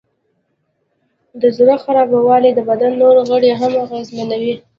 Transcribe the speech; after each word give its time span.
د 1.41 1.43
زړه 1.57 1.75
خرابوالی 1.83 2.51
د 2.53 2.59
بدن 2.69 2.91
نور 3.01 3.15
غړي 3.29 3.51
هم 3.59 3.73
اغېزمنوي. 3.85 4.55